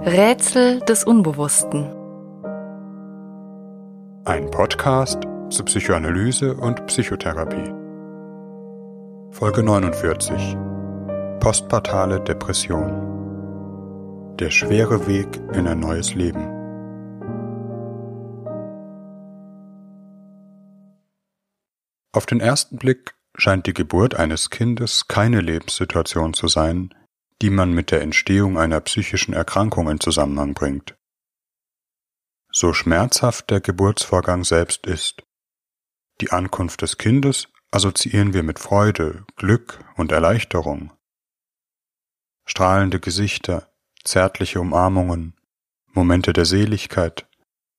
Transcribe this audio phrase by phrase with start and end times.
[0.00, 1.84] Rätsel des Unbewussten.
[4.24, 7.72] Ein Podcast zu Psychoanalyse und Psychotherapie.
[9.30, 10.56] Folge 49.
[11.38, 12.90] Postpartale Depression.
[14.40, 16.44] Der schwere Weg in ein neues Leben.
[22.12, 26.92] Auf den ersten Blick scheint die Geburt eines Kindes keine Lebenssituation zu sein,
[27.44, 30.96] die man mit der Entstehung einer psychischen Erkrankung in Zusammenhang bringt.
[32.50, 35.22] So schmerzhaft der Geburtsvorgang selbst ist.
[36.22, 40.94] Die Ankunft des Kindes assoziieren wir mit Freude, Glück und Erleichterung.
[42.46, 43.70] Strahlende Gesichter,
[44.04, 45.38] zärtliche Umarmungen,
[45.92, 47.28] Momente der Seligkeit,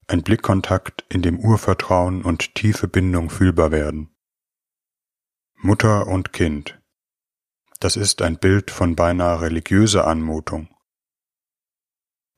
[0.06, 4.16] ein Blickkontakt, in dem Urvertrauen und tiefe Bindung fühlbar werden.
[5.56, 6.80] Mutter und Kind,
[7.80, 10.70] das ist ein Bild von beinahe religiöser Anmutung.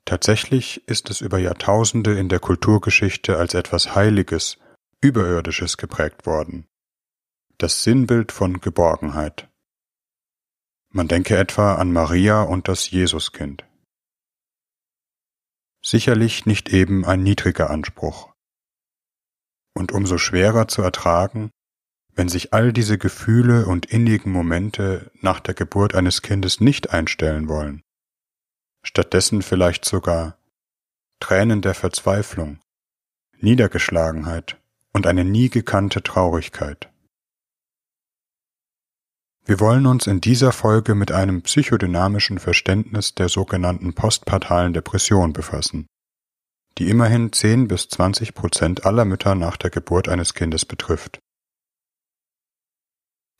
[0.05, 4.57] Tatsächlich ist es über Jahrtausende in der Kulturgeschichte als etwas Heiliges,
[5.01, 6.65] Überirdisches geprägt worden.
[7.57, 9.49] Das Sinnbild von Geborgenheit.
[10.89, 13.65] Man denke etwa an Maria und das Jesuskind.
[15.83, 18.33] Sicherlich nicht eben ein niedriger Anspruch.
[19.73, 21.51] Und umso schwerer zu ertragen,
[22.17, 27.47] wenn sich all diese Gefühle und innigen Momente nach der Geburt eines Kindes nicht einstellen
[27.47, 27.83] wollen,
[28.81, 30.39] stattdessen vielleicht sogar
[31.19, 32.59] Tränen der Verzweiflung,
[33.39, 34.59] Niedergeschlagenheit
[34.93, 36.89] und eine nie gekannte Traurigkeit.
[39.45, 45.85] Wir wollen uns in dieser Folge mit einem psychodynamischen Verständnis der sogenannten postpartalen Depression befassen,
[46.79, 51.19] die immerhin 10 bis 20 Prozent aller Mütter nach der Geburt eines Kindes betrifft.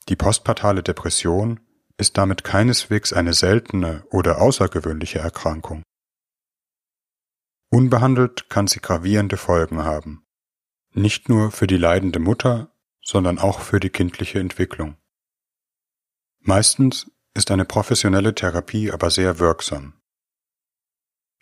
[0.10, 1.60] Die postpartale Depression
[1.98, 5.84] ist damit keineswegs eine seltene oder außergewöhnliche Erkrankung.
[7.70, 10.26] Unbehandelt kann sie gravierende Folgen haben,
[10.94, 14.96] nicht nur für die leidende Mutter, sondern auch für die kindliche Entwicklung.
[16.40, 20.00] Meistens ist eine professionelle Therapie aber sehr wirksam.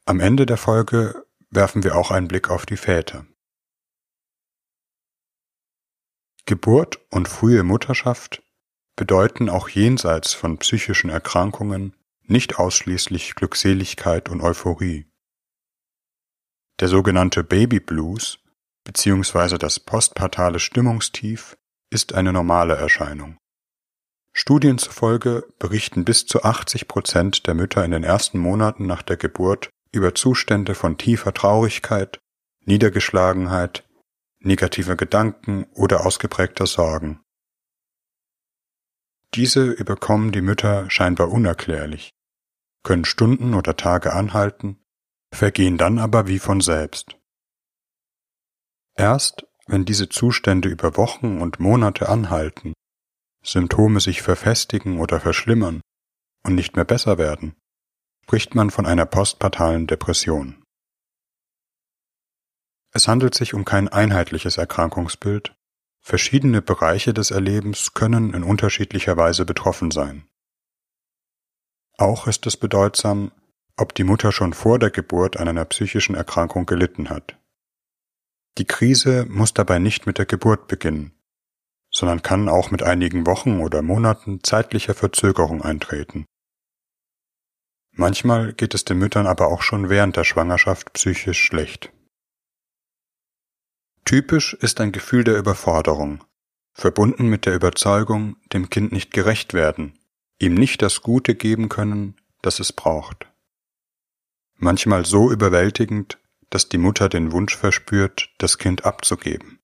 [0.06, 3.28] Am Ende der Folge werfen wir auch einen Blick auf die Väter.
[6.46, 8.44] Geburt und frühe Mutterschaft
[8.96, 15.06] bedeuten auch jenseits von psychischen Erkrankungen nicht ausschließlich Glückseligkeit und Euphorie.
[16.80, 18.40] Der sogenannte Baby Blues
[18.84, 19.58] bzw.
[19.58, 21.56] das postpartale Stimmungstief
[21.90, 23.38] ist eine normale Erscheinung.
[24.34, 29.16] Studien zufolge berichten bis zu 80 Prozent der Mütter in den ersten Monaten nach der
[29.16, 32.20] Geburt über Zustände von tiefer Traurigkeit,
[32.66, 33.86] Niedergeschlagenheit,
[34.40, 37.22] negativer Gedanken oder ausgeprägter Sorgen.
[39.36, 42.12] Diese überkommen die Mütter scheinbar unerklärlich,
[42.84, 44.82] können Stunden oder Tage anhalten,
[45.34, 47.18] vergehen dann aber wie von selbst.
[48.96, 52.74] Erst wenn diese Zustände über Wochen und Monate anhalten,
[53.44, 55.82] Symptome sich verfestigen oder verschlimmern
[56.44, 57.56] und nicht mehr besser werden,
[58.24, 60.64] spricht man von einer postpartalen Depression.
[62.94, 65.54] Es handelt sich um kein einheitliches Erkrankungsbild,
[66.08, 70.28] Verschiedene Bereiche des Erlebens können in unterschiedlicher Weise betroffen sein.
[71.98, 73.32] Auch ist es bedeutsam,
[73.76, 77.40] ob die Mutter schon vor der Geburt an einer psychischen Erkrankung gelitten hat.
[78.60, 81.12] Die Krise muss dabei nicht mit der Geburt beginnen,
[81.90, 86.28] sondern kann auch mit einigen Wochen oder Monaten zeitlicher Verzögerung eintreten.
[87.94, 91.92] Manchmal geht es den Müttern aber auch schon während der Schwangerschaft psychisch schlecht.
[94.06, 96.24] Typisch ist ein Gefühl der Überforderung,
[96.74, 99.98] verbunden mit der Überzeugung, dem Kind nicht gerecht werden,
[100.38, 103.28] ihm nicht das Gute geben können, das es braucht.
[104.58, 106.20] Manchmal so überwältigend,
[106.52, 109.60] dass die Mutter den Wunsch verspürt, das Kind abzugeben,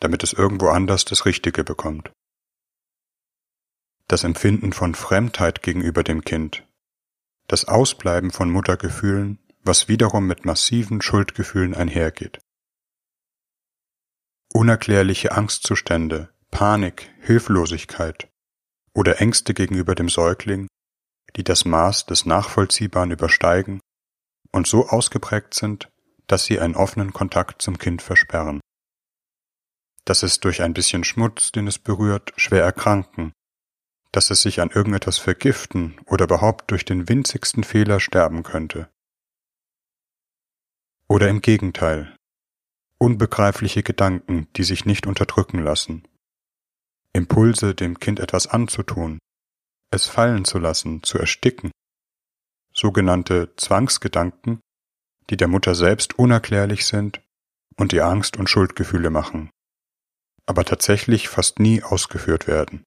[0.00, 2.10] damit es irgendwo anders das Richtige bekommt.
[4.08, 6.66] Das Empfinden von Fremdheit gegenüber dem Kind,
[7.46, 12.40] das Ausbleiben von Muttergefühlen, was wiederum mit massiven Schuldgefühlen einhergeht.
[14.56, 18.30] Unerklärliche Angstzustände, Panik, Hilflosigkeit
[18.94, 20.66] oder Ängste gegenüber dem Säugling,
[21.36, 23.80] die das Maß des Nachvollziehbaren übersteigen
[24.52, 25.90] und so ausgeprägt sind,
[26.26, 28.62] dass sie einen offenen Kontakt zum Kind versperren.
[30.06, 33.34] Dass es durch ein bisschen Schmutz, den es berührt, schwer erkranken,
[34.10, 38.88] dass es sich an irgendetwas vergiften oder überhaupt durch den winzigsten Fehler sterben könnte.
[41.08, 42.15] Oder im Gegenteil,
[42.98, 46.08] Unbegreifliche Gedanken, die sich nicht unterdrücken lassen.
[47.12, 49.18] Impulse, dem Kind etwas anzutun,
[49.90, 51.70] es fallen zu lassen, zu ersticken.
[52.72, 54.60] sogenannte Zwangsgedanken,
[55.30, 57.22] die der Mutter selbst unerklärlich sind
[57.76, 59.50] und die Angst und Schuldgefühle machen,
[60.46, 62.84] aber tatsächlich fast nie ausgeführt werden.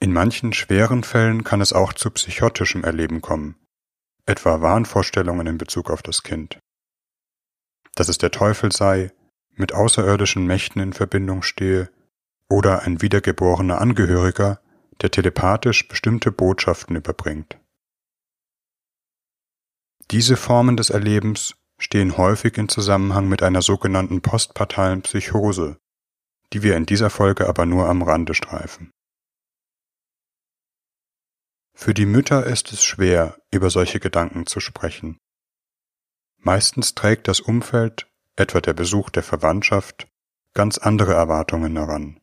[0.00, 3.56] In manchen schweren Fällen kann es auch zu psychotischem Erleben kommen,
[4.26, 6.58] etwa Wahnvorstellungen in Bezug auf das Kind.
[7.94, 9.12] Dass es der Teufel sei,
[9.54, 11.90] mit außerirdischen Mächten in Verbindung stehe
[12.48, 14.60] oder ein wiedergeborener Angehöriger,
[15.00, 17.58] der telepathisch bestimmte Botschaften überbringt.
[20.10, 25.78] Diese Formen des Erlebens stehen häufig in Zusammenhang mit einer sogenannten postpartalen Psychose,
[26.52, 28.90] die wir in dieser Folge aber nur am Rande streifen.
[31.74, 35.18] Für die Mütter ist es schwer, über solche Gedanken zu sprechen.
[36.44, 40.08] Meistens trägt das Umfeld, etwa der Besuch der Verwandtschaft,
[40.54, 42.20] ganz andere Erwartungen heran.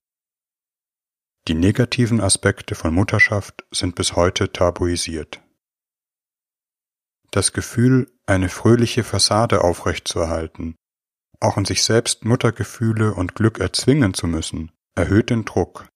[1.47, 5.41] Die negativen Aspekte von Mutterschaft sind bis heute tabuisiert.
[7.31, 10.75] Das Gefühl, eine fröhliche Fassade aufrechtzuerhalten,
[11.39, 15.87] auch in sich selbst Muttergefühle und Glück erzwingen zu müssen, erhöht den Druck,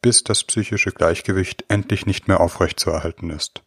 [0.00, 3.64] bis das psychische Gleichgewicht endlich nicht mehr aufrechtzuerhalten ist.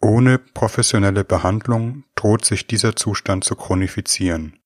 [0.00, 4.60] Ohne professionelle Behandlung droht sich dieser Zustand zu chronifizieren.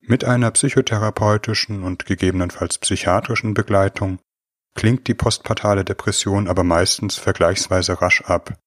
[0.00, 4.18] Mit einer psychotherapeutischen und gegebenenfalls psychiatrischen Begleitung
[4.74, 8.58] klingt die postpartale Depression aber meistens vergleichsweise rasch ab,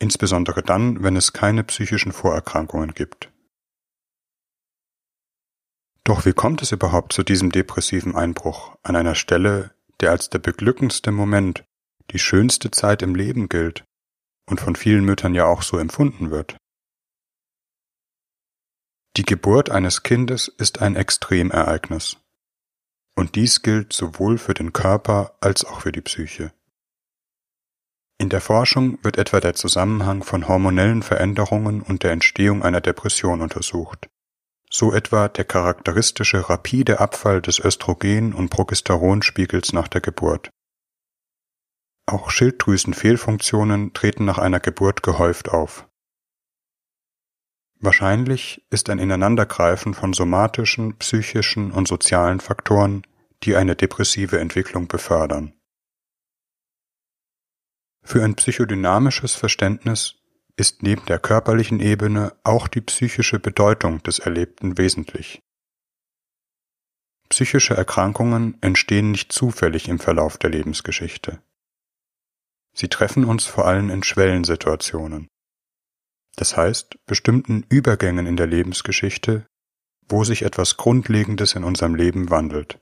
[0.00, 3.30] insbesondere dann, wenn es keine psychischen Vorerkrankungen gibt.
[6.02, 10.40] Doch wie kommt es überhaupt zu diesem depressiven Einbruch an einer Stelle, der als der
[10.40, 11.64] beglückendste Moment,
[12.10, 13.84] die schönste Zeit im Leben gilt
[14.52, 16.58] und von vielen Müttern ja auch so empfunden wird?
[19.16, 22.18] Die Geburt eines Kindes ist ein Extremereignis.
[23.16, 26.52] Und dies gilt sowohl für den Körper als auch für die Psyche.
[28.18, 33.40] In der Forschung wird etwa der Zusammenhang von hormonellen Veränderungen und der Entstehung einer Depression
[33.40, 34.10] untersucht.
[34.70, 40.50] So etwa der charakteristische rapide Abfall des Östrogen- und Progesteronspiegels nach der Geburt.
[42.06, 45.88] Auch Schilddrüsenfehlfunktionen treten nach einer Geburt gehäuft auf.
[47.78, 53.02] Wahrscheinlich ist ein Ineinandergreifen von somatischen, psychischen und sozialen Faktoren,
[53.42, 55.52] die eine depressive Entwicklung befördern.
[58.04, 60.16] Für ein psychodynamisches Verständnis
[60.56, 65.40] ist neben der körperlichen Ebene auch die psychische Bedeutung des Erlebten wesentlich.
[67.28, 71.42] Psychische Erkrankungen entstehen nicht zufällig im Verlauf der Lebensgeschichte.
[72.74, 75.28] Sie treffen uns vor allem in Schwellensituationen
[76.36, 79.46] das heißt bestimmten Übergängen in der Lebensgeschichte,
[80.08, 82.80] wo sich etwas Grundlegendes in unserem Leben wandelt.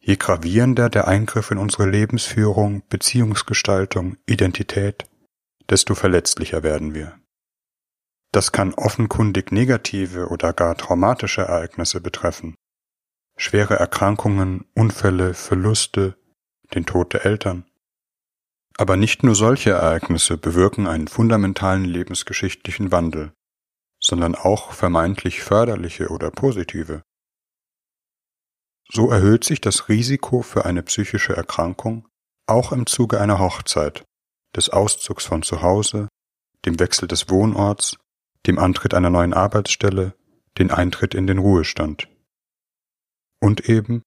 [0.00, 5.08] Je gravierender der Eingriff in unsere Lebensführung, Beziehungsgestaltung, Identität,
[5.68, 7.18] desto verletzlicher werden wir.
[8.32, 12.54] Das kann offenkundig negative oder gar traumatische Ereignisse betreffen.
[13.36, 16.16] Schwere Erkrankungen, Unfälle, Verluste,
[16.74, 17.64] den Tod der Eltern,
[18.76, 23.32] aber nicht nur solche Ereignisse bewirken einen fundamentalen lebensgeschichtlichen Wandel,
[24.00, 27.02] sondern auch vermeintlich förderliche oder positive.
[28.92, 32.06] So erhöht sich das Risiko für eine psychische Erkrankung
[32.46, 34.04] auch im Zuge einer Hochzeit,
[34.54, 36.08] des Auszugs von zu Hause,
[36.64, 37.96] dem Wechsel des Wohnorts,
[38.46, 40.14] dem Antritt einer neuen Arbeitsstelle,
[40.58, 42.08] den Eintritt in den Ruhestand
[43.40, 44.02] und eben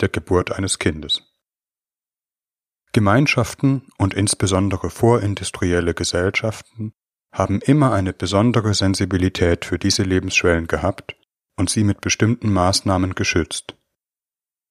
[0.00, 1.33] der Geburt eines Kindes.
[2.94, 6.92] Gemeinschaften und insbesondere vorindustrielle Gesellschaften
[7.32, 11.16] haben immer eine besondere Sensibilität für diese Lebensschwellen gehabt
[11.56, 13.76] und sie mit bestimmten Maßnahmen geschützt,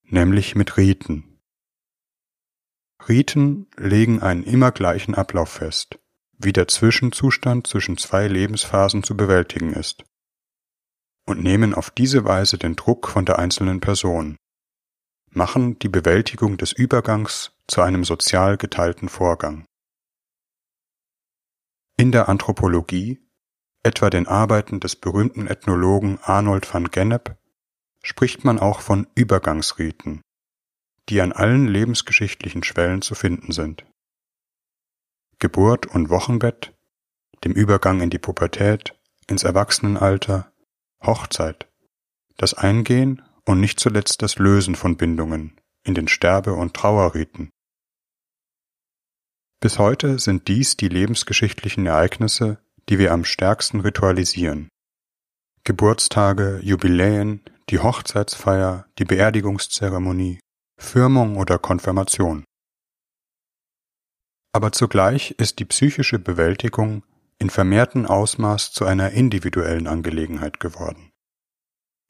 [0.03, 1.42] nämlich mit Riten.
[3.10, 6.00] Riten legen einen immer gleichen Ablauf fest,
[6.38, 10.06] wie der Zwischenzustand zwischen zwei Lebensphasen zu bewältigen ist,
[11.25, 14.38] und nehmen auf diese Weise den Druck von der einzelnen Person,
[15.30, 19.65] machen die Bewältigung des Übergangs zu einem sozial geteilten Vorgang.
[21.98, 23.20] In der Anthropologie,
[23.84, 27.38] etwa den Arbeiten des berühmten Ethnologen Arnold van Gennep,
[28.01, 30.22] spricht man auch von Übergangsriten,
[31.10, 33.86] die an allen lebensgeschichtlichen Schwellen zu finden sind.
[35.39, 36.74] Geburt und Wochenbett,
[37.43, 40.51] dem Übergang in die Pubertät, ins Erwachsenenalter,
[41.01, 41.67] Hochzeit,
[42.38, 47.50] das Eingehen und nicht zuletzt das Lösen von Bindungen in den Sterbe- und Trauerriten.
[49.62, 52.60] Bis heute sind dies die lebensgeschichtlichen Ereignisse,
[52.90, 54.70] die wir am stärksten ritualisieren.
[55.63, 60.40] Geburtstage, Jubiläen, die Hochzeitsfeier, die Beerdigungszeremonie,
[60.78, 62.44] Firmung oder Konfirmation.
[64.56, 67.04] aber zugleich ist die psychische Bewältigung
[67.40, 71.12] in vermehrtem Ausmaß zu einer individuellen Angelegenheit geworden.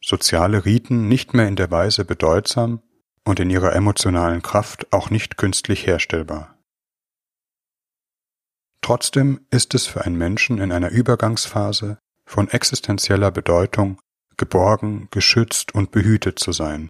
[0.04, 2.82] Soziale Riten nicht mehr in der Weise bedeutsam
[3.26, 6.58] und in ihrer emotionalen Kraft auch nicht künstlich herstellbar.
[8.82, 12.00] Trotzdem ist es für einen Menschen in einer Übergangsphase
[12.30, 14.02] von existenzieller Bedeutung,
[14.36, 16.90] geborgen, geschützt und behütet zu sein,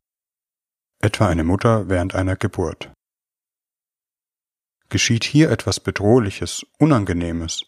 [1.02, 2.92] etwa eine Mutter während einer Geburt.
[4.90, 7.66] Geschieht hier etwas Bedrohliches, Unangenehmes,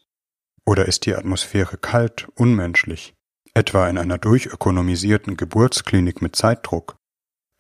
[0.65, 3.13] oder ist die Atmosphäre kalt, unmenschlich,
[3.53, 6.95] etwa in einer durchökonomisierten Geburtsklinik mit Zeitdruck,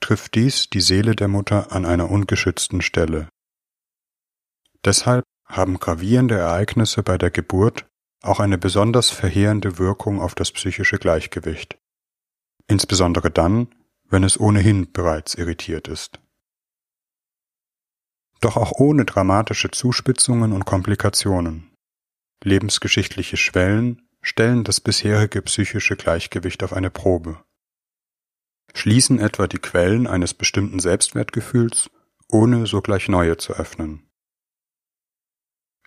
[0.05, 3.27] trifft dies die Seele der Mutter an einer ungeschützten Stelle.
[4.83, 7.87] Deshalb haben gravierende Ereignisse bei der Geburt
[8.21, 11.79] auch eine besonders verheerende Wirkung auf das psychische Gleichgewicht,
[12.67, 13.73] insbesondere dann,
[14.07, 16.19] wenn es ohnehin bereits irritiert ist.
[18.41, 21.71] Doch auch ohne dramatische Zuspitzungen und Komplikationen.
[22.43, 27.43] Lebensgeschichtliche Schwellen stellen das bisherige psychische Gleichgewicht auf eine Probe.
[28.75, 31.89] Schließen etwa die Quellen eines bestimmten Selbstwertgefühls,
[32.29, 34.07] ohne sogleich neue zu öffnen.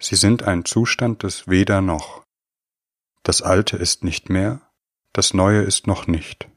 [0.00, 2.24] Sie sind ein Zustand des Weder noch.
[3.22, 4.62] Das Alte ist nicht mehr,
[5.12, 6.48] das Neue ist noch nicht.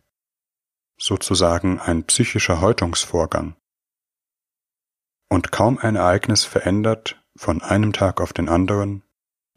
[0.97, 3.57] Sozusagen ein psychischer Häutungsvorgang.
[5.29, 9.03] Und kaum ein Ereignis verändert von einem Tag auf den anderen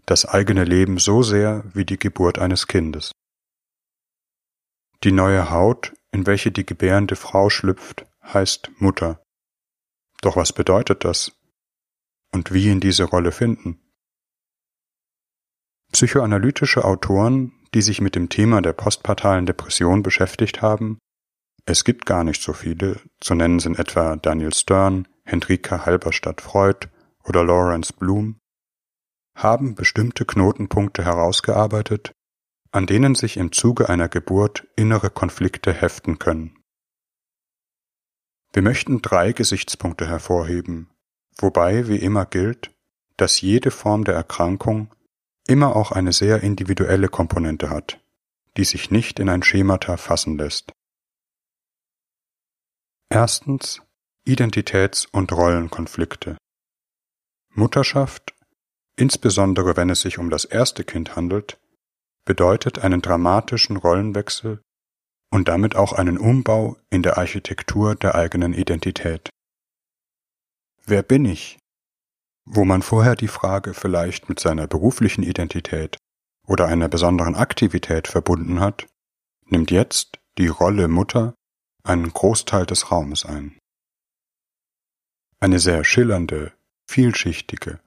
[0.06, 3.12] das eigene Leben so sehr wie die Geburt eines Kindes.
[5.02, 9.21] Die neue Haut, in welche die gebärende Frau schlüpft, heißt Mutter.
[10.23, 11.33] Doch was bedeutet das?
[12.33, 13.80] Und wie in diese Rolle finden?
[15.92, 20.99] Psychoanalytische Autoren, die sich mit dem Thema der postpartalen Depression beschäftigt haben,
[21.66, 26.88] es gibt gar nicht so viele, zu nennen sind etwa Daniel Stern, Hendrika Halberstadt-Freud
[27.25, 28.38] oder Lawrence Bloom,
[29.37, 32.12] haben bestimmte Knotenpunkte herausgearbeitet,
[32.74, 36.58] an denen sich im Zuge einer Geburt innere Konflikte heften können.
[38.52, 40.90] Wir möchten drei Gesichtspunkte hervorheben,
[41.38, 42.74] wobei wie immer gilt,
[43.16, 44.92] dass jede Form der Erkrankung
[45.46, 48.00] immer auch eine sehr individuelle Komponente hat,
[48.56, 50.72] die sich nicht in ein Schemata fassen lässt.
[53.08, 53.82] Erstens
[54.26, 56.38] Identitäts- und Rollenkonflikte.
[57.50, 58.34] Mutterschaft
[58.96, 61.58] insbesondere wenn es sich um das erste Kind handelt,
[62.24, 64.62] bedeutet einen dramatischen Rollenwechsel
[65.30, 69.30] und damit auch einen Umbau in der Architektur der eigenen Identität.
[70.86, 71.58] Wer bin ich?
[72.46, 75.96] Wo man vorher die Frage vielleicht mit seiner beruflichen Identität
[76.46, 78.86] oder einer besonderen Aktivität verbunden hat,
[79.46, 81.34] nimmt jetzt die Rolle Mutter
[81.84, 83.58] einen Großteil des Raumes ein.
[85.40, 86.52] Eine sehr schillernde,
[86.86, 87.80] vielschichtige,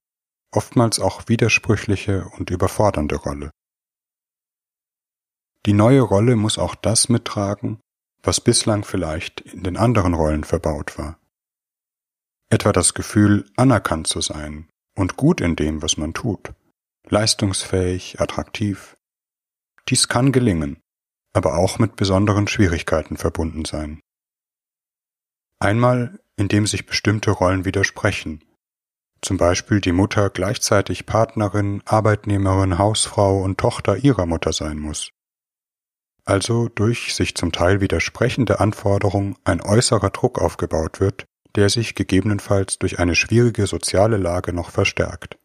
[0.51, 3.51] oftmals auch widersprüchliche und überfordernde Rolle.
[5.65, 7.79] Die neue Rolle muss auch das mittragen,
[8.23, 11.19] was bislang vielleicht in den anderen Rollen verbaut war.
[12.49, 16.53] Etwa das Gefühl, anerkannt zu sein und gut in dem, was man tut,
[17.09, 18.95] leistungsfähig, attraktiv.
[19.89, 20.79] Dies kann gelingen,
[21.33, 23.99] aber auch mit besonderen Schwierigkeiten verbunden sein.
[25.59, 28.41] Einmal, indem sich bestimmte Rollen widersprechen
[29.21, 35.11] zum Beispiel die Mutter gleichzeitig Partnerin, Arbeitnehmerin, Hausfrau und Tochter ihrer Mutter sein muss.
[36.27, 42.77] Also durch sich zum Teil widersprechende Anforderungen ein äußerer Druck aufgebaut wird, der sich gegebenenfalls
[42.79, 45.37] durch eine schwierige soziale Lage noch verstärkt.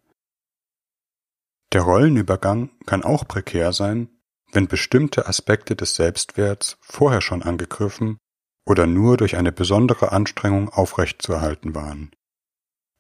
[1.72, 4.08] Der Rollenübergang kann auch prekär sein,
[4.52, 8.18] wenn bestimmte Aspekte des Selbstwerts vorher schon angegriffen
[8.66, 12.10] oder nur durch eine besondere Anstrengung aufrechtzuerhalten waren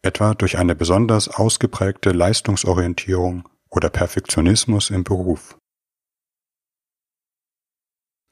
[0.02, 5.56] etwa durch eine besonders ausgeprägte Leistungsorientierung oder Perfektionismus im Beruf.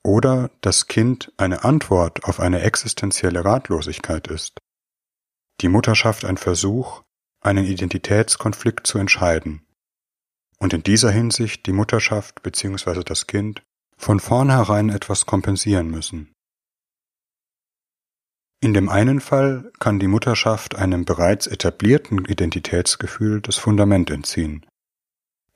[0.03, 4.59] Oder das Kind eine Antwort auf eine existenzielle Ratlosigkeit ist.
[5.61, 7.03] Die Mutterschaft ein Versuch,
[7.43, 9.67] einen Identitätskonflikt zu entscheiden
[10.59, 13.03] und in dieser Hinsicht die Mutterschaft bzw.
[13.03, 13.63] das Kind
[13.97, 16.33] von vornherein etwas kompensieren müssen.
[18.63, 24.67] In dem einen Fall kann die Mutterschaft einem bereits etablierten Identitätsgefühl das Fundament entziehen.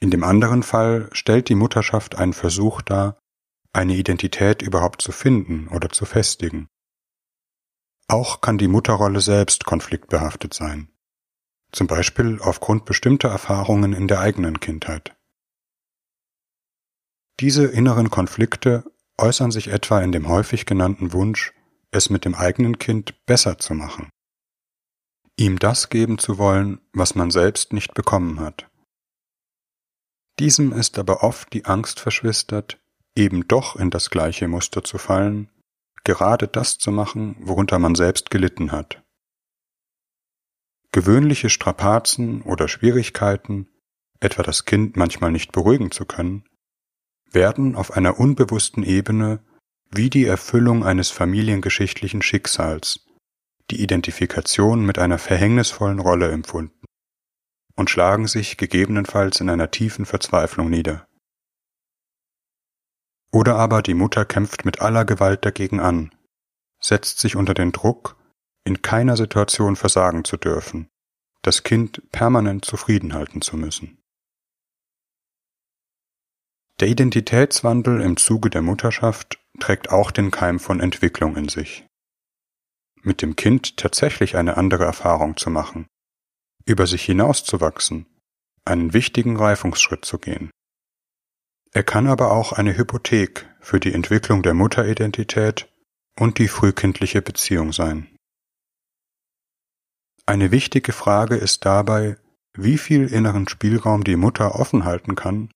[0.00, 3.18] In dem anderen Fall stellt die Mutterschaft einen Versuch dar,
[3.74, 6.68] eine Identität überhaupt zu finden oder zu festigen.
[8.08, 10.88] Auch kann die Mutterrolle selbst konfliktbehaftet sein,
[11.72, 15.16] zum Beispiel aufgrund bestimmter Erfahrungen in der eigenen Kindheit.
[17.40, 18.84] Diese inneren Konflikte
[19.18, 21.52] äußern sich etwa in dem häufig genannten Wunsch,
[21.90, 24.10] es mit dem eigenen Kind besser zu machen.
[25.36, 28.68] ihm das geben zu wollen, was man selbst nicht bekommen hat.
[30.38, 32.80] Diesem ist aber oft die Angst verschwistert,
[33.16, 35.50] eben doch in das gleiche Muster zu fallen,
[36.04, 39.02] gerade das zu machen, worunter man selbst gelitten hat.
[40.92, 43.68] Gewöhnliche Strapazen oder Schwierigkeiten,
[44.20, 46.44] etwa das Kind manchmal nicht beruhigen zu können,
[47.30, 49.44] werden auf einer unbewussten Ebene
[49.90, 53.00] wie die Erfüllung eines familiengeschichtlichen Schicksals,
[53.70, 56.84] die Identifikation mit einer verhängnisvollen Rolle empfunden
[57.76, 61.06] und schlagen sich gegebenenfalls in einer tiefen Verzweiflung nieder.
[63.34, 66.14] Oder aber die Mutter kämpft mit aller Gewalt dagegen an,
[66.80, 68.16] setzt sich unter den Druck,
[68.64, 70.88] in keiner Situation versagen zu dürfen,
[71.42, 73.98] das Kind permanent zufrieden halten zu müssen.
[76.78, 81.84] Der Identitätswandel im Zuge der Mutterschaft trägt auch den Keim von Entwicklung in sich.
[83.02, 85.88] Mit dem Kind tatsächlich eine andere Erfahrung zu machen,
[86.66, 88.06] über sich hinauszuwachsen,
[88.64, 90.52] einen wichtigen Reifungsschritt zu gehen.
[91.74, 95.68] Er kann aber auch eine Hypothek für die Entwicklung der Mutteridentität
[96.18, 98.16] und die frühkindliche Beziehung sein.
[100.24, 102.16] Eine wichtige Frage ist dabei,
[102.56, 105.50] wie viel inneren Spielraum die Mutter offen halten kann,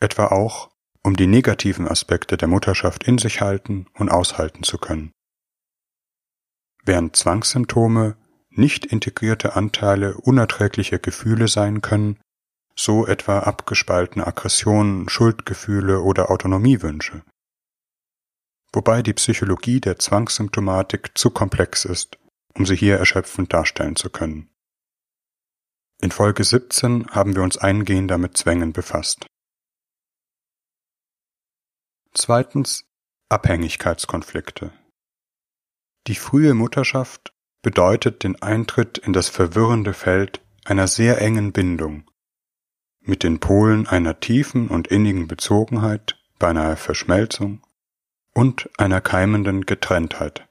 [0.00, 0.70] etwa auch,
[1.02, 5.12] um die negativen Aspekte der Mutterschaft in sich halten und aushalten zu können.
[6.84, 8.18] Während Zwangssymptome
[8.50, 12.20] nicht integrierte Anteile unerträglicher Gefühle sein können,
[12.76, 17.22] so etwa abgespaltene Aggressionen, Schuldgefühle oder Autonomiewünsche.
[18.72, 22.18] Wobei die Psychologie der Zwangssymptomatik zu komplex ist,
[22.54, 24.50] um sie hier erschöpfend darstellen zu können.
[26.00, 29.26] In Folge 17 haben wir uns eingehender mit Zwängen befasst.
[32.12, 32.84] Zweitens
[33.28, 34.72] Abhängigkeitskonflikte.
[36.06, 42.08] Die frühe Mutterschaft bedeutet den Eintritt in das verwirrende Feld einer sehr engen Bindung,
[43.04, 47.62] mit den Polen einer tiefen und innigen Bezogenheit, beinahe Verschmelzung
[48.34, 50.48] und einer keimenden Getrenntheit.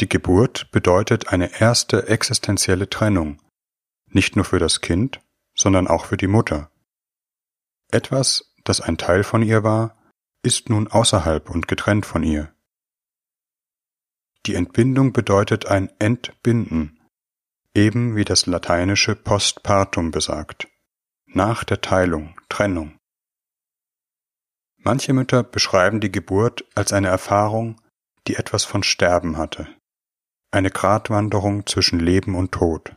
[0.00, 3.40] Die Geburt bedeutet eine erste existenzielle Trennung,
[4.08, 5.20] nicht nur für das Kind,
[5.54, 6.70] sondern auch für die Mutter.
[7.92, 9.96] Etwas, das ein Teil von ihr war,
[10.42, 12.52] ist nun außerhalb und getrennt von ihr.
[14.46, 16.93] Die Entbindung bedeutet ein Entbinden,
[17.74, 20.68] eben wie das lateinische Postpartum besagt,
[21.26, 22.98] nach der Teilung, Trennung.
[24.78, 27.80] Manche Mütter beschreiben die Geburt als eine Erfahrung,
[28.26, 29.66] die etwas von Sterben hatte,
[30.50, 32.94] eine Gratwanderung zwischen Leben und Tod.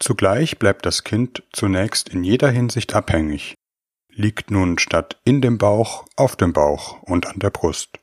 [0.00, 3.54] Zugleich bleibt das Kind zunächst in jeder Hinsicht abhängig,
[4.08, 7.98] liegt nun statt in dem Bauch auf dem Bauch und an der Brust.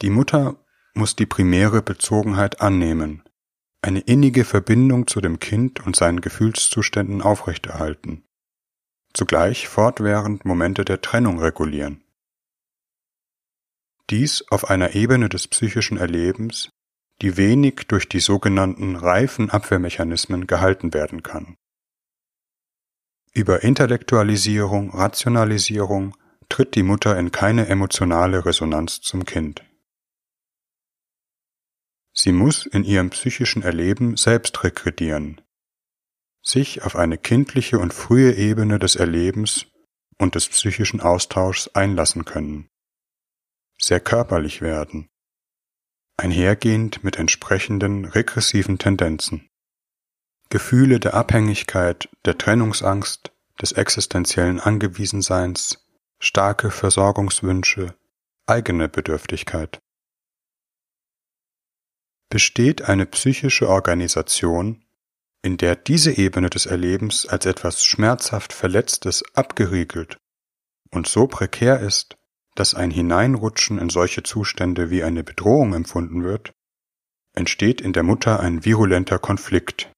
[0.00, 0.56] Die Mutter
[0.94, 3.22] muss die primäre Bezogenheit annehmen,
[3.82, 8.24] eine innige Verbindung zu dem Kind und seinen Gefühlszuständen aufrechterhalten,
[9.12, 12.04] zugleich fortwährend Momente der Trennung regulieren.
[14.10, 16.70] Dies auf einer Ebene des psychischen Erlebens,
[17.22, 21.56] die wenig durch die sogenannten reifen Abwehrmechanismen gehalten werden kann.
[23.32, 26.14] Über Intellektualisierung, Rationalisierung
[26.48, 29.64] tritt die Mutter in keine emotionale Resonanz zum Kind.
[32.12, 35.40] Sie muss in ihrem psychischen Erleben selbst regredieren,
[36.42, 39.66] sich auf eine kindliche und frühe Ebene des Erlebens
[40.18, 42.68] und des psychischen Austauschs einlassen können,
[43.78, 45.08] sehr körperlich werden,
[46.16, 49.48] einhergehend mit entsprechenden regressiven Tendenzen.
[50.50, 55.86] Gefühle der Abhängigkeit, der Trennungsangst, des existenziellen Angewiesenseins,
[56.18, 57.94] starke Versorgungswünsche,
[58.46, 59.80] eigene Bedürftigkeit.
[62.32, 64.82] Besteht eine psychische Organisation,
[65.42, 70.16] in der diese Ebene des Erlebens als etwas schmerzhaft Verletztes abgeriegelt
[70.90, 72.16] und so prekär ist,
[72.54, 76.52] dass ein Hineinrutschen in solche Zustände wie eine Bedrohung empfunden wird,
[77.34, 79.92] entsteht in der Mutter ein virulenter Konflikt.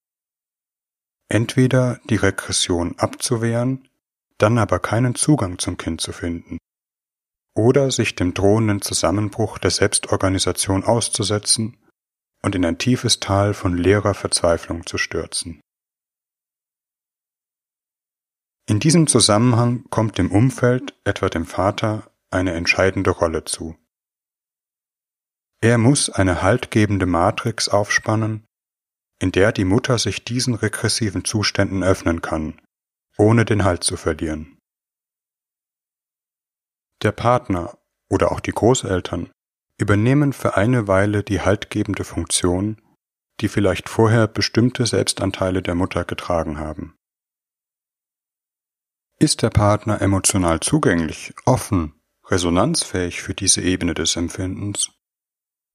[1.29, 3.89] Entweder die Regression abzuwehren,
[4.39, 6.59] dann aber keinen Zugang zum Kind zu finden,
[7.55, 11.77] oder sich dem drohenden Zusammenbruch der Selbstorganisation auszusetzen
[12.45, 15.63] und in ein tiefes Tal von leerer Verzweiflung zu stürzen.
[18.69, 23.79] In diesem Zusammenhang kommt dem Umfeld, etwa dem Vater, eine entscheidende Rolle zu.
[25.63, 28.45] Er muss eine haltgebende Matrix aufspannen,
[29.19, 32.61] in der die Mutter sich diesen regressiven Zuständen öffnen kann,
[33.17, 34.59] ohne den Halt zu verlieren.
[37.03, 37.79] Der Partner
[38.11, 39.31] oder auch die Großeltern
[39.79, 42.81] übernehmen für eine Weile die haltgebende Funktion,
[43.41, 46.97] die vielleicht vorher bestimmte Selbstanteile der Mutter getragen haben.
[49.19, 51.95] Ist der Partner emotional zugänglich, offen,
[52.27, 54.91] resonanzfähig für diese Ebene des Empfindens,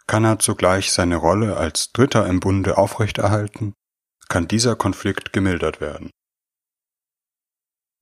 [0.07, 3.73] kann er zugleich seine Rolle als Dritter im Bunde aufrechterhalten,
[4.27, 6.09] kann dieser Konflikt gemildert werden.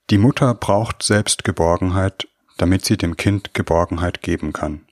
[0.10, 4.87] Die Mutter braucht selbst Geborgenheit, damit sie dem Kind Geborgenheit geben kann.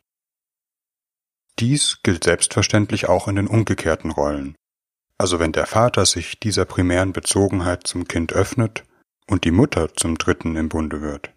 [1.59, 4.55] Dies gilt selbstverständlich auch in den umgekehrten Rollen,
[5.17, 8.83] also wenn der Vater sich dieser primären Bezogenheit zum Kind öffnet
[9.27, 11.33] und die Mutter zum Dritten im Bunde wird.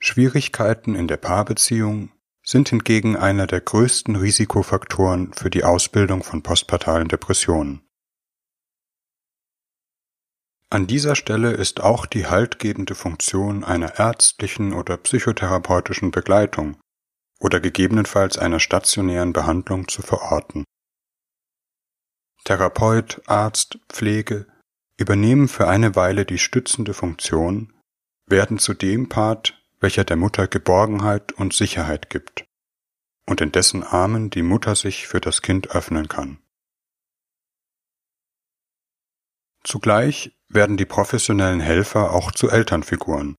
[0.00, 2.12] Schwierigkeiten in der Paarbeziehung
[2.46, 7.80] sind hingegen einer der größten Risikofaktoren für die Ausbildung von postpartalen Depressionen.
[10.70, 16.76] An dieser Stelle ist auch die haltgebende Funktion einer ärztlichen oder psychotherapeutischen Begleitung
[17.44, 20.64] oder gegebenenfalls einer stationären Behandlung zu verorten.
[22.44, 24.46] Therapeut, Arzt, Pflege
[24.98, 27.74] übernehmen für eine Weile die stützende Funktion,
[28.26, 32.46] werden zu dem Part, welcher der Mutter Geborgenheit und Sicherheit gibt
[33.26, 36.38] und in dessen Armen die Mutter sich für das Kind öffnen kann.
[39.64, 43.36] Zugleich werden die professionellen Helfer auch zu Elternfiguren,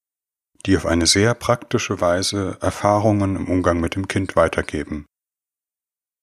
[0.66, 5.06] die auf eine sehr praktische Weise Erfahrungen im Umgang mit dem Kind weitergeben.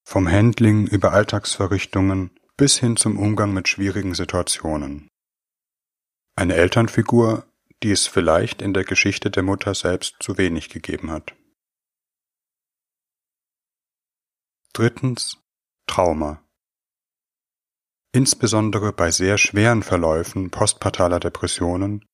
[0.05, 5.07] Vom Handling über Alltagsverrichtungen bis hin zum Umgang mit schwierigen Situationen.
[6.35, 7.45] Eine Elternfigur
[7.83, 11.35] die es vielleicht in der Geschichte der Mutter selbst zu wenig gegeben hat.
[14.71, 15.37] Drittens
[15.85, 16.41] Trauma.
[18.13, 22.05] Insbesondere bei sehr schweren Verläufen postpartaler Depressionen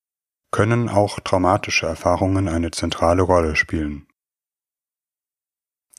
[0.51, 4.07] können auch traumatische Erfahrungen eine zentrale Rolle spielen.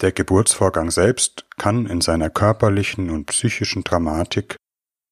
[0.00, 4.56] Der Geburtsvorgang selbst kann in seiner körperlichen und psychischen Dramatik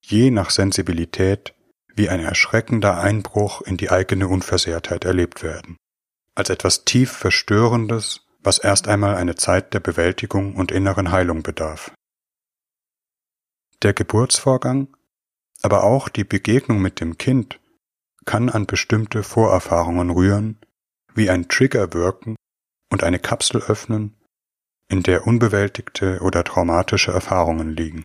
[0.00, 1.54] je nach Sensibilität
[1.94, 5.76] wie ein erschreckender Einbruch in die eigene Unversehrtheit erlebt werden,
[6.34, 11.92] als etwas tief Verstörendes, was erst einmal eine Zeit der Bewältigung und inneren Heilung bedarf.
[13.82, 14.96] Der Geburtsvorgang,
[15.60, 17.60] aber auch die Begegnung mit dem Kind
[18.28, 20.60] kann an bestimmte Vorerfahrungen rühren,
[21.14, 22.36] wie ein Trigger wirken
[22.92, 24.20] und eine Kapsel öffnen,
[24.90, 28.02] in der unbewältigte oder traumatische Erfahrungen liegen.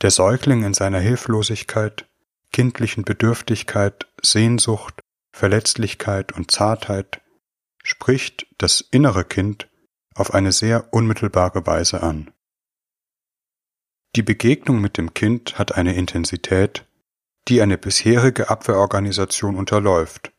[0.00, 2.08] Der Säugling in seiner Hilflosigkeit,
[2.52, 4.98] kindlichen Bedürftigkeit, Sehnsucht,
[5.36, 7.20] Verletzlichkeit und Zartheit
[7.84, 9.68] spricht das innere Kind
[10.14, 12.32] auf eine sehr unmittelbare Weise an.
[14.16, 16.85] Die Begegnung mit dem Kind hat eine Intensität,
[17.48, 20.32] die eine bisherige Abwehrorganisation unterläuft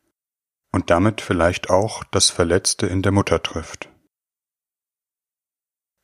[0.72, 3.90] und damit vielleicht auch das Verletzte in der Mutter trifft.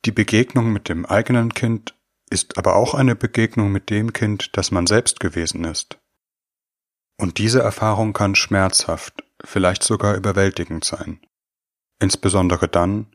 [0.04, 1.94] Die Begegnung mit dem eigenen Kind
[2.30, 5.98] ist aber auch eine Begegnung mit dem Kind, das man selbst gewesen ist.
[7.18, 11.20] Und diese Erfahrung kann schmerzhaft, vielleicht sogar überwältigend sein,
[12.00, 13.14] insbesondere dann,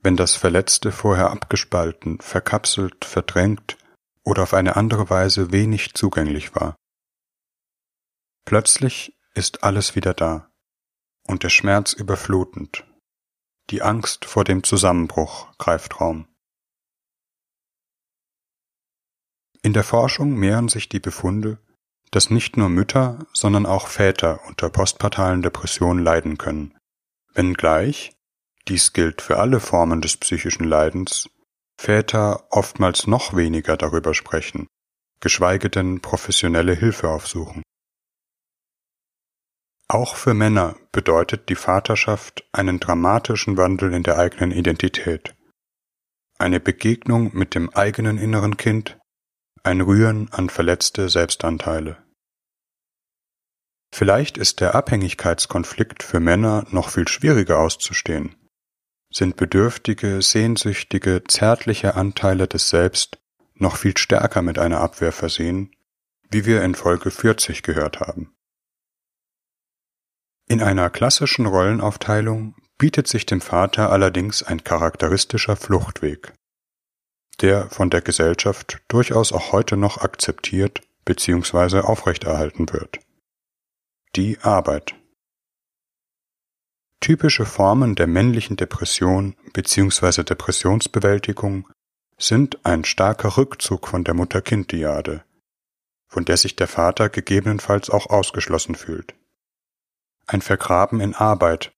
[0.00, 3.76] wenn das Verletzte vorher abgespalten, verkapselt, verdrängt
[4.24, 6.76] oder auf eine andere Weise wenig zugänglich war.
[8.44, 10.50] Plötzlich ist alles wieder da
[11.26, 12.84] und der Schmerz überflutend.
[13.70, 16.28] Die Angst vor dem Zusammenbruch greift Raum.
[19.62, 21.58] In der Forschung mehren sich die Befunde,
[22.10, 26.76] dass nicht nur Mütter, sondern auch Väter unter postpartalen Depressionen leiden können,
[27.32, 28.12] wenngleich,
[28.68, 31.30] dies gilt für alle Formen des psychischen Leidens,
[31.78, 34.66] Väter oftmals noch weniger darüber sprechen,
[35.20, 37.62] geschweige denn professionelle Hilfe aufsuchen.
[39.88, 45.34] Auch für Männer bedeutet die Vaterschaft einen dramatischen Wandel in der eigenen Identität,
[46.38, 48.98] eine Begegnung mit dem eigenen inneren Kind,
[49.62, 52.02] ein Rühren an verletzte Selbstanteile.
[53.94, 58.34] Vielleicht ist der Abhängigkeitskonflikt für Männer noch viel schwieriger auszustehen.
[59.12, 63.18] Sind bedürftige, sehnsüchtige, zärtliche Anteile des Selbst
[63.54, 65.76] noch viel stärker mit einer Abwehr versehen,
[66.28, 68.33] wie wir in Folge 40 gehört haben.
[70.46, 76.32] In einer klassischen Rollenaufteilung bietet sich dem Vater allerdings ein charakteristischer Fluchtweg
[77.40, 81.80] der von der Gesellschaft durchaus auch heute noch akzeptiert bzw.
[81.80, 83.00] aufrechterhalten wird.
[84.16, 84.94] Die Arbeit.
[87.00, 90.22] Typische Formen der männlichen Depression bzw.
[90.22, 91.68] Depressionsbewältigung
[92.16, 95.24] sind ein starker Rückzug von der Mutter-Kind-Diade,
[96.08, 99.14] von der sich der Vater gegebenenfalls auch ausgeschlossen fühlt.
[100.26, 101.72] Ein Vergraben in Arbeit,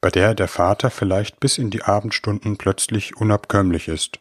[0.00, 4.20] bei der der Vater vielleicht bis in die Abendstunden plötzlich unabkömmlich ist,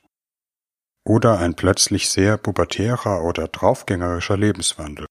[1.05, 5.07] oder ein plötzlich sehr pubertärer oder draufgängerischer Lebenswandel.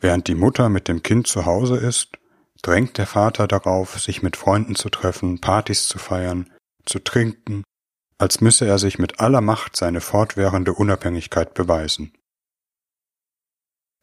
[0.00, 2.18] Während die Mutter mit dem Kind zu Hause ist,
[2.62, 6.50] drängt der Vater darauf, sich mit Freunden zu treffen, Partys zu feiern,
[6.86, 7.64] zu trinken,
[8.18, 12.12] als müsse er sich mit aller Macht seine fortwährende Unabhängigkeit beweisen.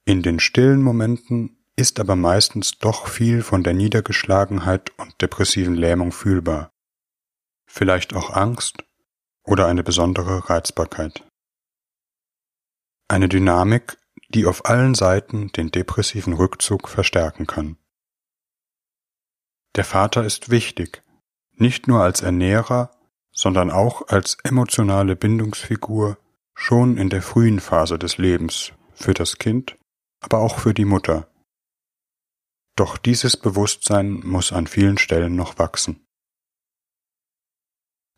[0.06, 6.12] In den stillen Momenten ist aber meistens doch viel von der Niedergeschlagenheit und depressiven Lähmung
[6.12, 6.72] fühlbar.
[7.70, 8.84] Vielleicht auch Angst
[9.44, 11.24] oder eine besondere Reizbarkeit.
[13.08, 13.98] Eine Dynamik,
[14.30, 17.78] die auf allen Seiten den depressiven Rückzug verstärken kann.
[19.76, 21.04] Der Vater ist wichtig,
[21.54, 22.92] nicht nur als Ernährer,
[23.32, 26.18] sondern auch als emotionale Bindungsfigur
[26.56, 29.78] schon in der frühen Phase des Lebens für das Kind,
[30.20, 31.30] aber auch für die Mutter.
[32.78, 36.06] Doch dieses Bewusstsein muss an vielen Stellen noch wachsen.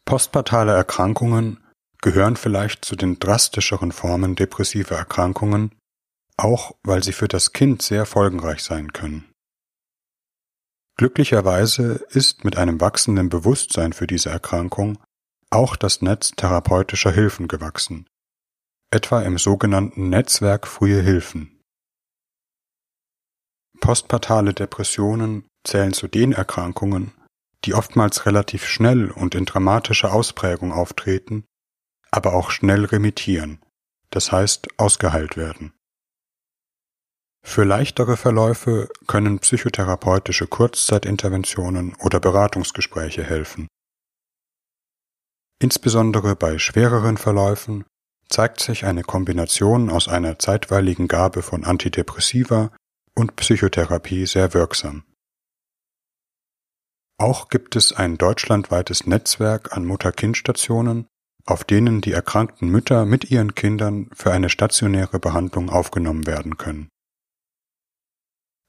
[0.03, 1.63] Postpartale Erkrankungen
[2.01, 5.75] gehören vielleicht zu den drastischeren Formen depressiver Erkrankungen,
[6.35, 9.31] auch weil sie für das Kind sehr folgenreich sein können.
[10.97, 14.97] Glücklicherweise ist mit einem wachsenden Bewusstsein für diese Erkrankung
[15.49, 18.09] auch das Netz therapeutischer Hilfen gewachsen,
[18.91, 21.58] etwa im sogenannten Netzwerk Frühe Hilfen.
[23.79, 27.11] Postpartale Depressionen zählen zu den Erkrankungen,
[27.65, 31.45] die oftmals relativ schnell und in dramatischer Ausprägung auftreten,
[32.11, 33.59] aber auch schnell remittieren,
[34.09, 35.73] das heißt ausgeheilt werden.
[37.41, 43.67] Für leichtere Verläufe können psychotherapeutische Kurzzeitinterventionen oder Beratungsgespräche helfen.
[45.61, 47.85] Insbesondere bei schwereren Verläufen
[48.29, 52.71] zeigt sich eine Kombination aus einer zeitweiligen Gabe von Antidepressiva
[53.19, 55.03] und Psychotherapie sehr wirksam.
[57.19, 61.05] Auch gibt es ein deutschlandweites Netzwerk an Mutter-Kind-Stationen,
[61.45, 66.89] auf denen die erkrankten Mütter mit ihren Kindern für eine stationäre Behandlung aufgenommen werden können.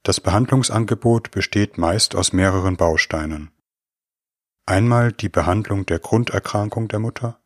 [0.02, 3.50] Das Behandlungsangebot besteht meist aus mehreren Bausteinen.
[4.66, 7.40] Einmal die Behandlung der Grunderkrankung der Mutter,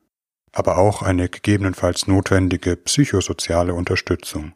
[0.53, 4.55] aber auch eine gegebenenfalls notwendige psychosoziale Unterstützung,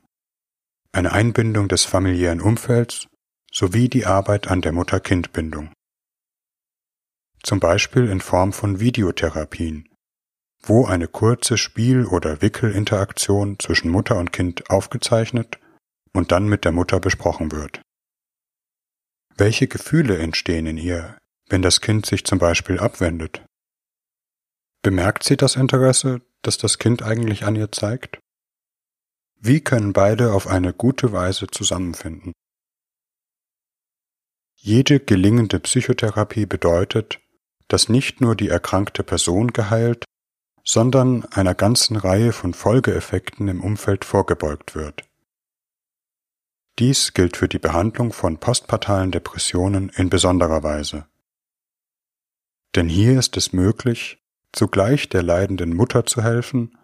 [0.92, 3.08] eine Einbindung des familiären Umfelds
[3.52, 5.72] sowie die Arbeit an der Mutter-Kind-Bindung.
[7.42, 9.88] Zum Beispiel in Form von Videotherapien,
[10.62, 15.58] wo eine kurze Spiel- oder Wickelinteraktion zwischen Mutter und Kind aufgezeichnet
[16.12, 17.80] und dann mit der Mutter besprochen wird.
[19.36, 21.16] Welche Gefühle entstehen in ihr,
[21.48, 23.44] wenn das Kind sich zum Beispiel abwendet?
[24.82, 28.18] Bemerkt sie das Interesse, das das Kind eigentlich an ihr zeigt?
[29.40, 32.32] Wie können beide auf eine gute Weise zusammenfinden?
[34.56, 37.20] Jede gelingende Psychotherapie bedeutet,
[37.68, 40.04] dass nicht nur die erkrankte Person geheilt,
[40.64, 45.04] sondern einer ganzen Reihe von Folgeeffekten im Umfeld vorgebeugt wird.
[46.78, 51.06] Dies gilt für die Behandlung von postpartalen Depressionen in besonderer Weise.
[52.74, 54.22] Denn hier ist es möglich,
[54.52, 56.77] zugleich der leidenden Mutter zu helfen,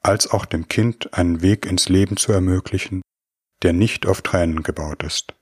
[0.00, 3.02] als auch dem Kind einen Weg ins Leben zu ermöglichen,
[3.62, 5.34] der nicht auf Tränen gebaut ist.